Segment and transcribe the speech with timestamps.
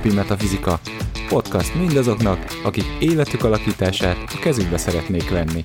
[0.00, 0.78] Napi Metafizika
[1.28, 5.62] podcast mindazoknak, akik életük alakítását a kezükbe szeretnék venni.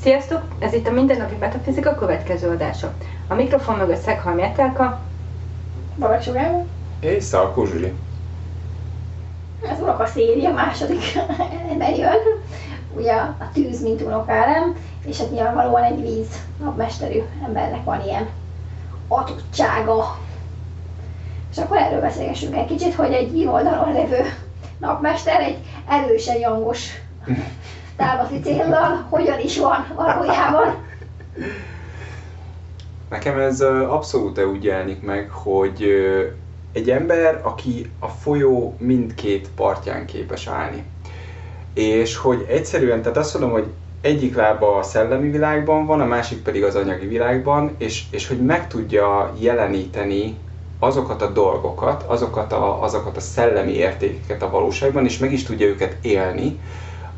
[0.00, 0.42] Sziasztok!
[0.58, 2.94] Ez itt a Mindennapi Metafizika következő adása.
[3.28, 5.00] A mikrofon mögött Szeghalmi Etelka,
[5.98, 6.64] Babak Gábor.
[7.00, 7.92] És Szalkó Zsuli.
[9.70, 11.02] Az unoka széria második
[11.70, 12.40] ember jön.
[12.96, 16.28] Ugye a tűz, mint unokálem, és hát nyilvánvalóan egy víz
[16.60, 18.28] napmesterű embernek van ilyen
[19.08, 20.18] adottsága.
[21.50, 24.22] És akkor erről beszélgessünk egy kicsit, hogy egy oldalon levő
[24.78, 26.90] napmester egy erősen jangos
[27.96, 30.74] távlati céllal hogyan is van valójában.
[33.10, 35.84] Nekem ez abszolút úgy jelenik meg, hogy
[36.72, 40.84] egy ember, aki a folyó mindkét partján képes állni.
[41.74, 43.66] És hogy egyszerűen, tehát azt mondom, hogy
[44.00, 48.42] egyik lába a szellemi világban van, a másik pedig az anyagi világban, és, és hogy
[48.42, 50.36] meg tudja jeleníteni
[50.78, 55.66] azokat a dolgokat, azokat a, azokat a szellemi értékeket a valóságban, és meg is tudja
[55.66, 56.58] őket élni,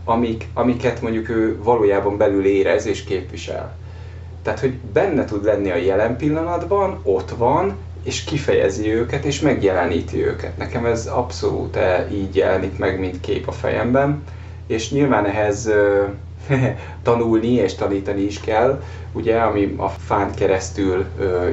[0.05, 3.77] amik, amiket mondjuk ő valójában belül érez és képvisel.
[4.43, 10.27] Tehát, hogy benne tud lenni a jelen pillanatban, ott van, és kifejezi őket, és megjeleníti
[10.27, 10.57] őket.
[10.57, 14.23] Nekem ez abszolút eh, így jelenik meg, mint kép a fejemben,
[14.67, 15.71] és nyilván ehhez
[17.03, 21.05] tanulni és tanítani is kell, ugye, ami a fán keresztül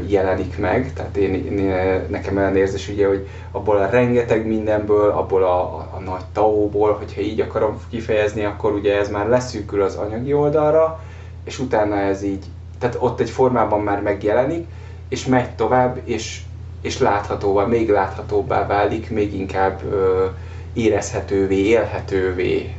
[0.08, 1.72] jelenik meg, tehát én, én,
[2.09, 6.94] nekem olyan érzés, ugye, hogy abból a rengeteg mindenből, abból a, a, a nagy taóból,
[6.94, 11.00] hogyha így akarom kifejezni, akkor ugye ez már leszűkül az anyagi oldalra,
[11.44, 12.46] és utána ez így,
[12.80, 14.68] tehát ott egy formában már megjelenik,
[15.09, 16.42] és megy tovább, és,
[16.81, 20.25] és láthatóvá, még láthatóbbá válik, még inkább ö,
[20.74, 22.76] érezhetővé, élhetővé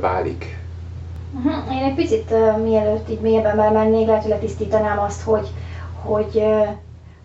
[0.00, 0.58] válik.
[1.34, 1.76] Uh-huh.
[1.76, 2.30] Én egy picit
[2.62, 5.48] mielőtt így mélyebben belemennék, lehet, hogy letisztítanám azt, hogy,
[6.02, 6.42] hogy,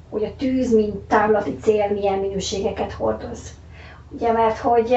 [0.10, 3.40] hogy a tűz, mint távlati cél milyen minőségeket hordoz.
[4.10, 4.96] Ugye, mert hogy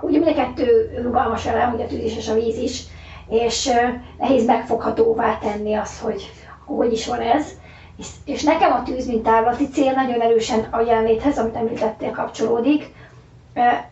[0.00, 2.82] ugye mind a kettő rugalmas elem, ugye a tűz is és a víz is,
[3.28, 3.70] és
[4.18, 6.30] nehéz megfoghatóvá tenni azt, hogy
[6.64, 7.46] hogy is van ez.
[7.98, 12.94] És, és nekem a tűz, mint távlati cél nagyon erősen a jelenléthez, amit említettél, kapcsolódik,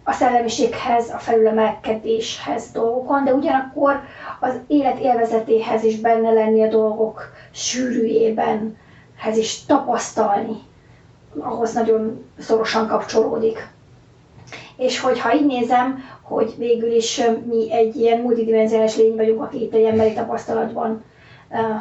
[0.03, 4.01] a szellemiséghez, a felülemelkedéshez dolgokon, de ugyanakkor
[4.41, 8.77] az élet élvezetéhez is benne lenni a dolgok sűrűjében,
[9.17, 10.57] hez is tapasztalni,
[11.39, 13.69] ahhoz nagyon szorosan kapcsolódik.
[14.77, 19.75] És hogyha így nézem, hogy végül is mi egy ilyen multidimenziális lény vagyunk, aki itt
[19.75, 21.05] egy emberi tapasztalatban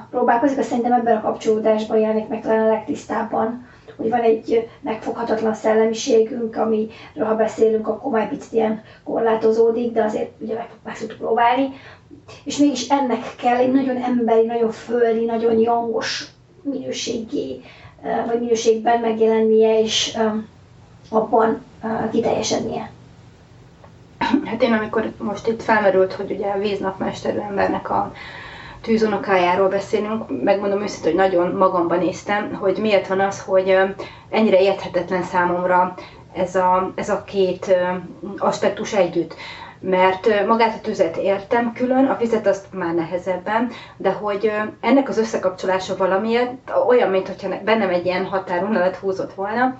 [0.10, 3.68] próbálkozik, azt szerintem ebben a kapcsolódásban jelenik meg talán a legtisztábban,
[3.98, 10.32] hogy van egy megfoghatatlan szellemiségünk, amiről ha beszélünk, akkor már picit ilyen korlátozódik, de azért
[10.40, 11.70] ugye meg, meg tudjuk próbálni.
[12.44, 16.28] És mégis ennek kell egy nagyon emberi, nagyon földi, nagyon jangos
[16.62, 17.62] minőségé,
[18.28, 20.18] vagy minőségben megjelennie, és
[21.10, 21.62] abban
[22.12, 22.92] kiteljesednie.
[24.46, 28.14] Hát én amikor most itt felmerült, hogy ugye a víznapmesterű embernek a
[28.86, 33.78] tűzunokájáról beszélünk, megmondom őszintén, hogy nagyon magamban néztem, hogy miért van az, hogy
[34.30, 35.94] ennyire érthetetlen számomra
[36.34, 37.76] ez a, ez a két
[38.38, 39.36] aspektus együtt.
[39.80, 44.52] Mert magát a tüzet értem külön, a vizet azt már nehezebben, de hogy
[44.82, 46.52] ennek az összekapcsolása valamiért
[46.88, 49.76] olyan, mintha bennem egy ilyen határunalat húzott volna,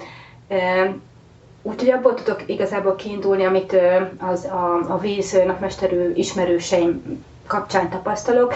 [1.62, 3.76] Úgyhogy abból tudok igazából kiindulni, amit
[4.18, 8.54] az, a, a víz napmesterű ismerőseim kapcsán tapasztalok,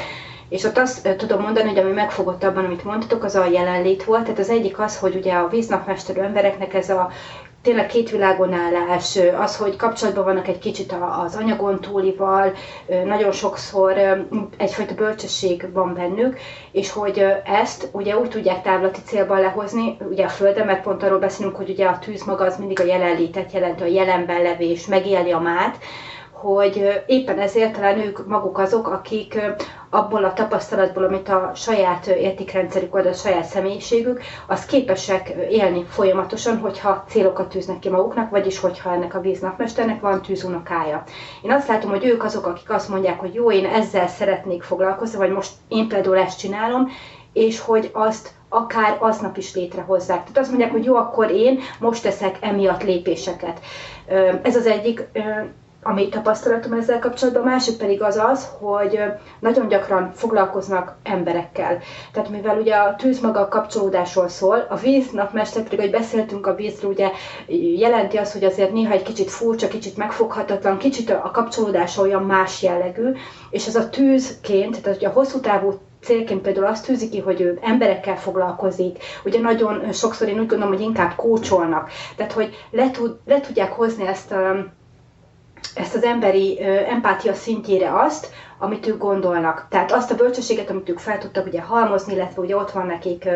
[0.50, 4.24] és ott azt tudom mondani, hogy ami megfogott abban, amit mondtatok, az a jelenlét volt.
[4.24, 7.10] Tehát az egyik az, hogy ugye a víznapmesterű embereknek ez a
[7.62, 10.96] tényleg két világon állás, az, hogy kapcsolatban vannak egy kicsit
[11.26, 12.54] az anyagon túlival,
[13.06, 13.98] nagyon sokszor
[14.58, 16.38] egyfajta bölcsesség van bennük,
[16.72, 21.20] és hogy ezt ugye úgy tudják távlati célban lehozni, ugye a Földön, mert pont arról
[21.20, 25.32] beszélünk, hogy ugye a tűz maga az mindig a jelenlétet jelenti, a jelenben levés, megélni
[25.32, 25.78] a mát,
[26.42, 29.40] hogy éppen ezért talán ők maguk azok, akik
[29.90, 36.58] abból a tapasztalatból, amit a saját értékrendszerük vagy a saját személyiségük, az képesek élni folyamatosan,
[36.58, 41.04] hogyha célokat tűznek ki maguknak, vagyis hogyha ennek a víznapmesternek van tűzunokája.
[41.42, 45.18] Én azt látom, hogy ők azok, akik azt mondják, hogy jó, én ezzel szeretnék foglalkozni,
[45.18, 46.90] vagy most én például ezt csinálom,
[47.34, 50.18] és hogy azt akár aznap is létrehozzák.
[50.20, 53.60] Tehát azt mondják, hogy jó, akkor én most teszek emiatt lépéseket.
[54.42, 55.08] Ez az egyik
[55.90, 59.00] ami tapasztalatom ezzel kapcsolatban, a másik pedig az az, hogy
[59.40, 61.78] nagyon gyakran foglalkoznak emberekkel.
[62.12, 66.48] Tehát mivel ugye a tűz maga a kapcsolódásról szól, a víz napmester pedig, hogy beszéltünk
[66.48, 67.12] a vízről, ugye
[67.78, 72.62] jelenti azt, hogy azért néha egy kicsit furcsa, kicsit megfoghatatlan, kicsit a kapcsolódása olyan más
[72.64, 73.12] jellegű,
[73.50, 77.42] és ez a tűzként, tehát ugye a hosszú távú célként például azt tűzi ki, hogy
[77.42, 82.90] ő emberekkel foglalkozik, ugye nagyon sokszor én úgy gondolom, hogy inkább kócsolnak, tehát hogy le,
[82.92, 84.78] tud, le tudják hozni ezt a,
[85.76, 89.66] ezt az emberi empátia szintjére azt, amit ők gondolnak.
[89.70, 93.28] Tehát azt a bölcsességet, amit ők fel tudtak ugye halmozni, illetve ugye ott van nekik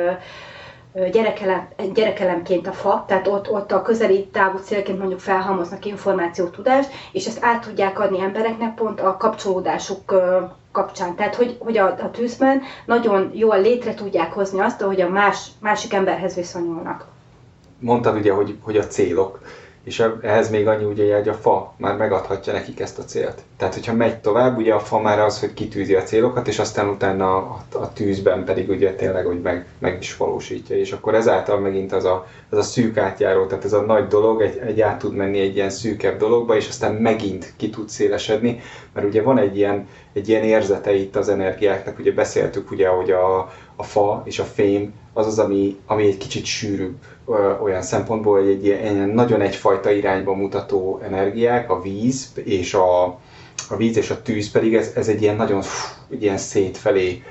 [1.12, 6.90] gyerekelem, gyerekelemként a fa, tehát ott, ott a közeli távú célként mondjuk felhalmoznak információt, tudást,
[7.12, 10.14] és ezt át tudják adni embereknek pont a kapcsolódásuk
[10.72, 11.16] kapcsán.
[11.16, 15.48] Tehát, hogy, hogy a, a tűzben nagyon jól létre tudják hozni azt, hogy a más,
[15.60, 17.06] másik emberhez viszonyulnak.
[17.80, 19.40] Mondtad ugye, hogy, hogy a célok
[19.84, 23.42] és ehhez még annyi ugye, hogy a fa már megadhatja nekik ezt a célt.
[23.58, 26.88] Tehát, hogyha megy tovább, ugye a fa már az, hogy kitűzi a célokat, és aztán
[26.88, 30.76] utána a, a tűzben pedig ugye tényleg, hogy meg, meg is valósítja.
[30.76, 34.42] És akkor ezáltal megint az a, az a szűk átjáró, tehát ez a nagy dolog
[34.42, 38.60] egy, egy át tud menni egy ilyen szűkebb dologba, és aztán megint ki tud szélesedni,
[38.94, 43.12] mert ugye van egy ilyen, egy ilyen érzete itt az energiáknak, ugye beszéltük ugye, hogy
[43.12, 46.96] a, a fa és a fém az az, ami, ami egy kicsit sűrűbb
[47.64, 53.04] olyan szempontból, hogy egy ilyen nagyon egyfajta irányba mutató energiák, a víz és a,
[53.70, 55.62] a víz és a tűz pedig ez, ez egy ilyen nagyon
[56.12, 57.24] egy ilyen szétfelé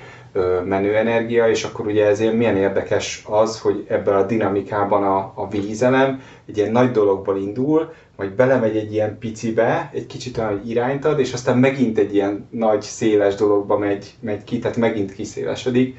[0.64, 5.48] menő energia, és akkor ugye ezért milyen érdekes az, hogy ebben a dinamikában a, a
[5.50, 11.04] vízelem egy ilyen nagy dologból indul, majd belemegy egy ilyen picibe, egy kicsit olyan irányt
[11.04, 15.96] ad, és aztán megint egy ilyen nagy, széles dologba megy, megy ki, tehát megint kiszélesedik,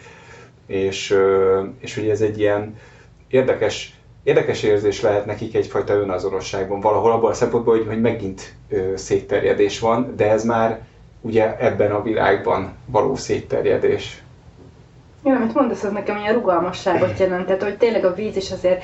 [0.66, 1.16] és,
[1.80, 2.78] és ugye ez egy ilyen
[3.28, 3.94] érdekes,
[4.24, 8.54] érdekes érzés lehet nekik egyfajta önazonosságban, valahol abban a szempontból, hogy, hogy megint
[8.96, 10.82] szétterjedés van, de ez már
[11.22, 14.24] ugye ebben a világban való szétterjedés.
[15.24, 18.84] Ja, amit mondasz, az nekem ilyen rugalmasságot jelent, tehát hogy tényleg a víz is azért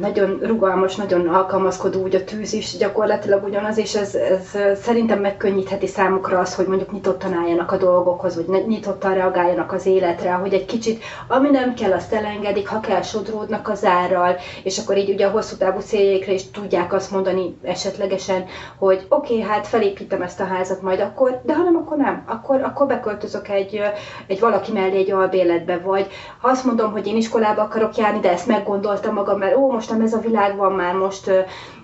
[0.00, 5.86] nagyon rugalmas, nagyon alkalmazkodó, úgy a tűz is gyakorlatilag ugyanaz, és ez, ez szerintem megkönnyítheti
[5.86, 10.64] számukra az, hogy mondjuk nyitottan álljanak a dolgokhoz, vagy nyitottan reagáljanak az életre, hogy egy
[10.64, 15.26] kicsit, ami nem kell, azt elengedik, ha kell, sodródnak az árral, és akkor így ugye
[15.26, 18.44] a hosszú távú céljaikra is tudják azt mondani esetlegesen,
[18.78, 22.24] hogy oké, okay, hát felépítem ezt a házat majd akkor, de ha nem, akkor nem,
[22.26, 23.80] akkor, akkor beköltözök egy,
[24.26, 26.06] egy valaki mellé egy albéletbe, vagy
[26.40, 29.90] ha azt mondom, hogy én iskolába akarok járni, de ezt meggondoltam magam, mert ó, most
[29.90, 31.30] nem ez a világ van, már most,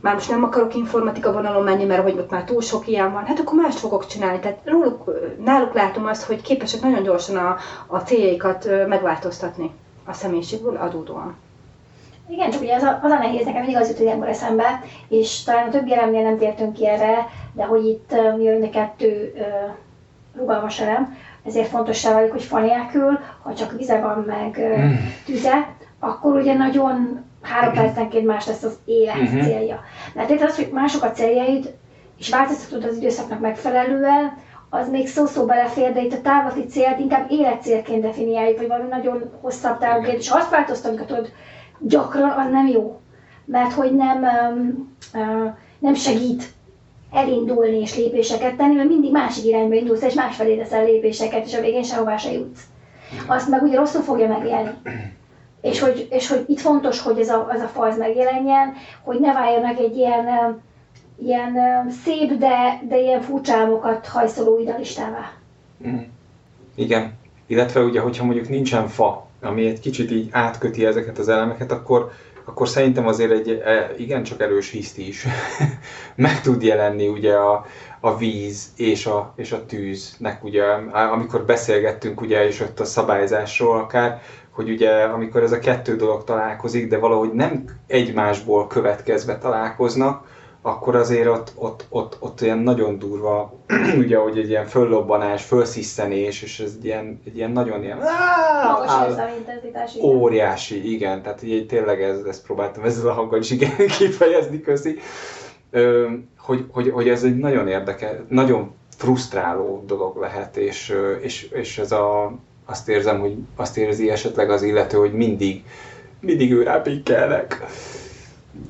[0.00, 3.24] már most nem akarok informatika vonalon menni, mert hogy ott már túl sok ilyen van,
[3.24, 4.38] hát akkor mást fogok csinálni.
[4.38, 5.10] Tehát róluk,
[5.44, 7.56] náluk látom azt, hogy képesek nagyon gyorsan a,
[7.86, 9.70] a céljaikat megváltoztatni
[10.04, 11.36] a személyiségből adódóan.
[12.28, 15.42] Igen, csak ugye az a, az a nehéz, nekem mindig az jut ilyenkor eszembe, és
[15.42, 19.34] talán a többi elemnél nem tértünk ki erre, de hogy itt jön a kettő
[20.36, 24.90] rugalmas elem, ezért fontos válik, hogy fa nélkül, ha csak vize van meg uh,
[25.24, 29.42] tüze, akkor ugye nagyon három percenként más lesz az élet uh-huh.
[29.42, 29.80] célja.
[30.14, 31.74] Mert érted az, hogy mások a céljaid,
[32.18, 37.30] és változtatod az időszaknak megfelelően, az még szó-szó belefér, de itt a távlati célt inkább
[37.30, 41.32] életcélként definiáljuk, vagy valami nagyon hosszabb távként, és azt változtatod
[41.78, 43.00] gyakran, az nem jó.
[43.44, 46.44] Mert hogy nem, um, uh, nem segít
[47.12, 51.60] elindulni és lépéseket tenni, mert mindig másik irányba indulsz, és másfelé teszel lépéseket, és a
[51.60, 52.62] végén sehová se jutsz.
[53.26, 54.70] Azt meg ugye rosszul fogja megélni.
[55.66, 59.32] És hogy, és hogy itt fontos, hogy ez a, ez a fajz megjelenjen, hogy ne
[59.32, 60.26] váljon meg egy ilyen,
[61.22, 61.54] ilyen
[62.04, 65.32] szép, de, de ilyen furcsámokat hajszoló idealistává.
[65.86, 65.98] Mm.
[66.74, 67.12] Igen.
[67.46, 72.10] Illetve ugye, hogyha mondjuk nincsen fa, ami egy kicsit így átköti ezeket az elemeket, akkor,
[72.44, 75.26] akkor szerintem azért egy e, igencsak erős hiszt is
[76.14, 77.66] meg tud jelenni ugye a,
[78.00, 80.62] a víz és a, és a tűznek, ugye,
[81.12, 84.20] amikor beszélgettünk ugye, és ott a szabályzásról akár,
[84.56, 90.26] hogy ugye amikor ez a kettő dolog találkozik, de valahogy nem egymásból következve találkoznak,
[90.62, 93.52] akkor azért ott, ott, ott, ott ilyen nagyon durva,
[94.02, 97.96] ugye, hogy egy ilyen föllobbanás, fölsziszenés, és ez egy ilyen, egy ilyen nagyon ilyen...
[97.96, 99.08] Magas áll,
[100.02, 104.98] Óriási, igen, tehát ugye, tényleg ez, ezt próbáltam ezzel a hanggal is igen kifejezni, köszi.
[105.70, 106.08] Ö,
[106.38, 111.92] hogy, hogy, hogy, ez egy nagyon érdekes, nagyon frusztráló dolog lehet, és, és, és ez
[111.92, 112.32] a,
[112.66, 115.64] azt érzem, hogy azt érzi esetleg az illető, hogy mindig,
[116.20, 117.64] mindig ő rápikkelnek.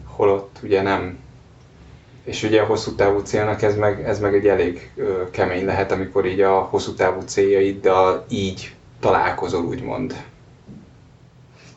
[0.04, 1.18] Holott ugye nem.
[2.24, 5.92] És ugye a hosszú távú célnak ez meg, ez meg egy elég ö, kemény lehet,
[5.92, 10.14] amikor így a hosszú távú céljaiddal így találkozol, úgymond.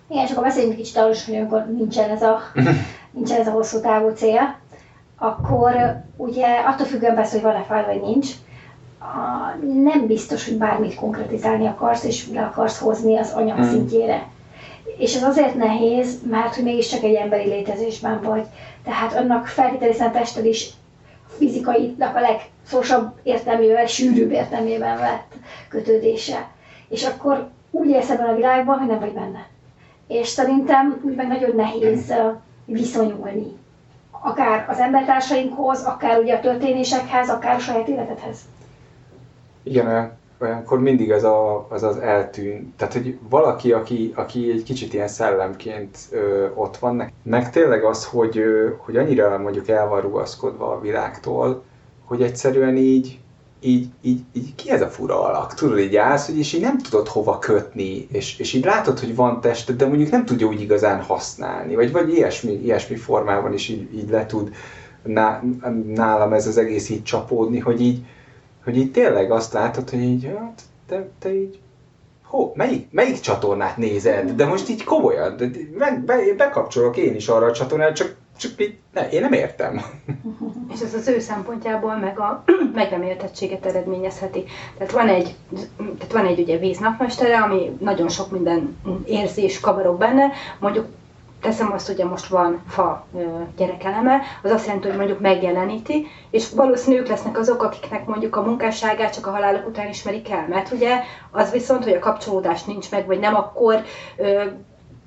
[0.09, 2.39] Igen, és akkor beszéljünk kicsit arról, hogy amikor nincsen ez a,
[3.11, 4.57] nincsen ez a hosszú távú cél.
[5.17, 8.27] akkor ugye attól függően persze, hogy van-e fáj vagy nincs,
[9.83, 13.69] nem biztos, hogy bármit konkretizálni akarsz, és le akarsz hozni az anyag hmm.
[13.69, 14.27] szintjére.
[14.97, 18.45] És ez azért nehéz, mert hogy mégiscsak egy emberi létezésben vagy.
[18.83, 20.69] Tehát annak feltételi tested is
[21.37, 25.33] fizikainak a legszorosabb értelmével, sűrűbb értelmében vett
[25.67, 26.47] kötődése.
[26.89, 29.47] És akkor úgy élsz ebben a világban, hogy nem vagy benne.
[30.07, 32.13] És szerintem úgy meg nagyon nehéz
[32.65, 33.57] viszonyulni.
[34.11, 38.37] Akár az embertársainkhoz, akár ugye a történésekhez, akár a saját életedhez.
[39.69, 42.73] Igen, olyan, olyankor mindig az, a, az az eltűn.
[42.77, 48.05] Tehát, hogy valaki, aki, aki egy kicsit ilyen szellemként ö, ott van, meg tényleg az,
[48.05, 51.63] hogy, ö, hogy annyira mondjuk el van rugaszkodva a világtól,
[52.05, 53.19] hogy egyszerűen így,
[53.61, 55.53] így, így, így ki ez a fura alak?
[55.53, 59.15] Tudod, így állsz, hogy és így nem tudod hova kötni, és, és így látod, hogy
[59.15, 63.69] van tested, de mondjuk nem tudja úgy igazán használni, vagy, vagy ilyesmi, ilyesmi formában is
[63.69, 64.51] így, így le tud
[65.93, 68.05] nálam ez az egész így csapódni, hogy így,
[68.69, 71.59] hogy így tényleg azt látod, hogy így, hát, te, te így,
[72.23, 74.31] hó, melyik, melyik csatornát nézed?
[74.31, 78.51] De most így komolyan, de be, be, bekapcsolok én is arra a csatornára, csak, csak
[78.57, 79.81] így, ne, én nem értem.
[80.73, 84.43] És ez az ő szempontjából meg a meg nem értettséget eredményezheti.
[84.77, 85.35] Tehát van egy,
[85.77, 90.85] tehát van egy ugye víznapmestere, ami nagyon sok minden érzés kavarok benne, mondjuk
[91.41, 93.05] teszem azt, hogy most van fa
[93.57, 98.41] gyerekeleme, az azt jelenti, hogy mondjuk megjeleníti, és valószínűleg ők lesznek azok, akiknek mondjuk a
[98.41, 100.45] munkásságát csak a halálok után ismerik el.
[100.49, 100.99] Mert ugye
[101.31, 103.83] az viszont, hogy a kapcsolódás nincs meg, vagy nem akkor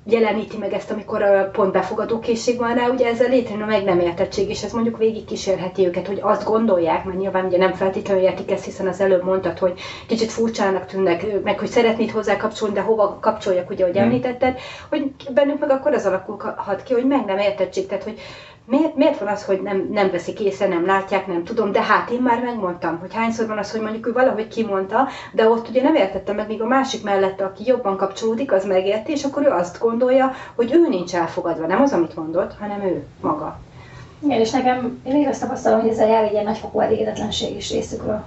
[0.05, 3.99] jeleníti meg ezt, amikor pont befogadó készség van rá, ugye ezzel létrejön a meg nem
[3.99, 8.23] értettség, és ez mondjuk végig kísérheti őket, hogy azt gondolják, mert nyilván ugye nem feltétlenül
[8.23, 12.73] értik ezt, hiszen az előbb mondtad, hogy kicsit furcsának tűnnek, meg hogy szeretnéd hozzá kapcsolni,
[12.73, 17.25] de hova kapcsoljak, ugye, ahogy említetted, hogy bennük meg akkor az alakulhat ki, hogy meg
[17.25, 18.19] nem értettség, tehát hogy
[18.65, 22.09] miért, miért van az, hogy nem, nem veszik észre, nem látják, nem tudom, de hát
[22.09, 25.81] én már megmondtam, hogy hányszor van az, hogy mondjuk ő valahogy kimondta, de ott ugye
[25.81, 29.49] nem értettem meg, míg a másik mellette, aki jobban kapcsolódik, az megérti, és akkor ő
[29.49, 33.59] azt gondolja, hogy ő nincs elfogadva, nem az, amit mondott, hanem ő maga.
[34.23, 37.71] Igen, és nekem, én még azt tapasztalom, hogy ezzel jár egy ilyen nagyfokú elégedetlenség is
[37.71, 38.23] részükről.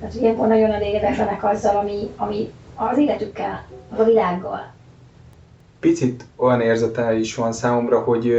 [0.00, 4.72] Tehát ilyenkor nagyon elégedetlenek azzal, ami, ami az életükkel, az a világgal.
[5.80, 8.32] Picit olyan érzete is van számomra, hogy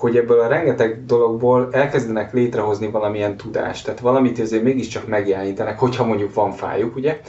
[0.00, 6.04] hogy ebből a rengeteg dologból elkezdenek létrehozni valamilyen tudást, tehát valamit azért mégiscsak megjelenítenek, hogyha
[6.04, 7.20] mondjuk van fájuk, ugye,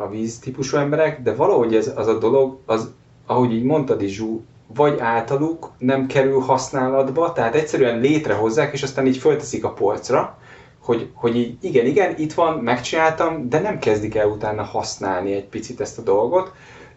[0.00, 2.90] a víz típusú emberek, de valahogy ez az a dolog, az,
[3.26, 4.42] ahogy így mondtad is, Zsú,
[4.74, 10.38] vagy általuk nem kerül használatba, tehát egyszerűen létrehozzák, és aztán így fölteszik a polcra,
[10.78, 15.46] hogy, hogy így igen, igen, itt van, megcsináltam, de nem kezdik el utána használni egy
[15.46, 16.52] picit ezt a dolgot,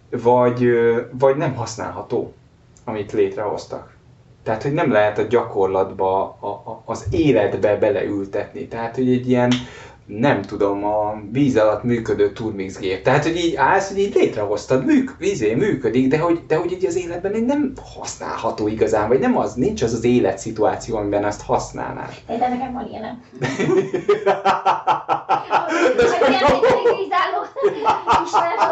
[0.09, 0.69] vagy,
[1.11, 2.33] vagy nem használható,
[2.85, 3.96] amit létrehoztak.
[4.47, 8.67] Tehát, hogy nem lehet a gyakorlatba, a, a, az életbe beleültetni.
[8.67, 9.51] Tehát, hogy egy ilyen,
[10.05, 13.03] nem tudom, a víz alatt működő turmix gép.
[13.03, 16.85] Tehát, hogy így állsz, hogy így létrehoztad, műk, vízé működik, de hogy, de hogy így
[16.85, 21.41] az életben egy nem használható igazán, vagy nem az, nincs az az életszituáció, amiben ezt
[21.41, 22.09] használnál.
[22.27, 23.23] De nekem van ilyenem.
[25.97, 26.45] Hogy ilyen
[26.97, 27.39] vízálló
[28.25, 28.67] ismeret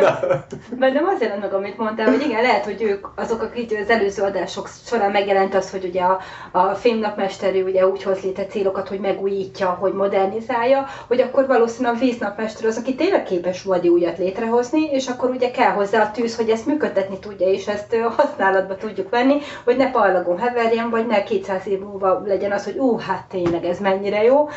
[0.00, 0.44] ráfogva.
[0.78, 4.22] Mert nem azért meg, amit mondtál, hogy igen, lehet, hogy ők azok, akik az előző
[4.22, 6.20] adások során megjelent az, hogy ugye a,
[6.50, 11.98] a filmnapmesterű ugye úgy hoz létre célokat, hogy megújítja, hogy modernizálja, hogy akkor valószínűleg a
[11.98, 16.36] víznapmester az, aki tényleg képes vadi újat létrehozni, és akkor ugye kell hozzá a tűz,
[16.36, 21.22] hogy ezt működtetni tudja, és ezt használatba tudjuk venni, hogy ne pallagon heverjen, vagy ne
[21.22, 24.48] 200 év múlva legyen az, hogy ú, hát tényleg ez mennyire jó.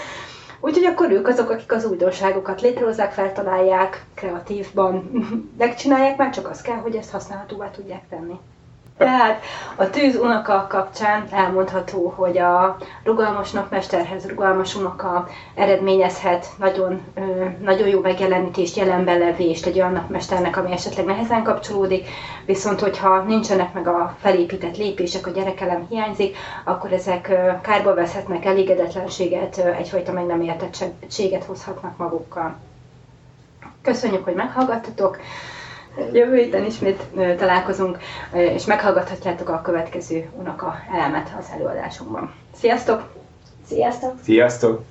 [0.59, 5.09] Úgyhogy akkor ők azok, akik az újdonságokat létrehozzák, feltalálják, kreatívban
[5.57, 8.39] megcsinálják, már csak az kell, hogy ezt használhatóvá tudják tenni.
[8.97, 9.43] Tehát
[9.75, 17.01] a tűz unoka kapcsán elmondható, hogy a rugalmas napmesterhez rugalmas unoka eredményezhet nagyon,
[17.61, 22.07] nagyon jó megjelenítést, jelenben levést egy olyan napmesternek, ami esetleg nehezen kapcsolódik,
[22.45, 29.57] viszont hogyha nincsenek meg a felépített lépések, a gyerekelem hiányzik, akkor ezek kárba veszhetnek, elégedetlenséget,
[29.57, 32.55] egyfajta meg nem értettséget hozhatnak magukkal.
[33.81, 35.17] Köszönjük, hogy meghallgattatok!
[36.13, 37.03] Jövő héten ismét
[37.37, 37.97] találkozunk,
[38.33, 42.33] és meghallgathatjátok a következő unoka elemet az előadásunkban.
[42.55, 43.11] Sziasztok!
[43.67, 44.13] Sziasztok!
[44.23, 44.81] Sziasztok!